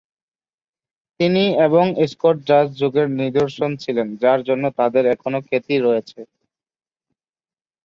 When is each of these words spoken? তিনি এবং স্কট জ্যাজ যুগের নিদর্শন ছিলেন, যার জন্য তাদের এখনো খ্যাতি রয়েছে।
তিনি 1.19 1.43
এবং 1.65 1.85
স্কট 2.11 2.37
জ্যাজ 2.47 2.67
যুগের 2.79 3.07
নিদর্শন 3.19 3.71
ছিলেন, 3.83 4.07
যার 4.23 4.39
জন্য 4.47 4.63
তাদের 4.79 5.03
এখনো 5.15 5.39
খ্যাতি 5.47 5.75
রয়েছে। 5.79 6.19